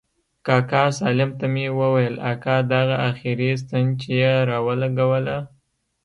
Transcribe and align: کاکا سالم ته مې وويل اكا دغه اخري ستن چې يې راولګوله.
کاکا 0.45 0.83
سالم 0.99 1.31
ته 1.39 1.45
مې 1.53 1.65
وويل 1.79 2.15
اكا 2.31 2.57
دغه 2.73 2.95
اخري 3.09 3.49
ستن 3.61 3.85
چې 3.99 4.09
يې 4.21 4.33
راولګوله. 4.49 5.37